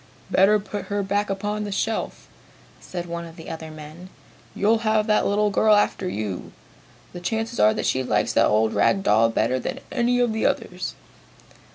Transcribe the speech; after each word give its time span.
"Better 0.31 0.57
put 0.59 0.85
her 0.85 1.03
back 1.03 1.29
upon 1.29 1.63
the 1.63 1.71
shelf," 1.71 2.27
said 2.79 3.05
one 3.05 3.23
of 3.23 3.35
the 3.35 3.51
other 3.51 3.69
men. 3.69 4.09
"You'll 4.55 4.79
have 4.79 5.05
the 5.05 5.23
little 5.23 5.51
girl 5.51 5.75
after 5.75 6.09
you! 6.09 6.53
The 7.13 7.19
chances 7.19 7.59
are 7.59 7.75
that 7.75 7.85
she 7.85 8.01
likes 8.03 8.33
that 8.33 8.47
old 8.47 8.73
rag 8.73 9.03
doll 9.03 9.29
better 9.29 9.59
than 9.59 9.79
any 9.91 10.19
of 10.19 10.33
the 10.33 10.43
others!" 10.43 10.95